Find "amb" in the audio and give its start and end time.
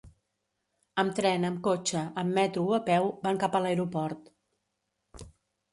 1.03-1.13, 1.49-1.61, 2.23-2.39